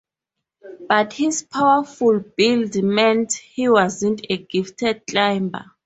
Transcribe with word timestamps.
But 0.89 1.13
his 1.13 1.43
powerful 1.43 2.21
build 2.21 2.73
meant 2.83 3.33
he 3.33 3.69
wasn't 3.69 4.25
a 4.31 4.37
gifted 4.37 5.05
climber. 5.05 5.69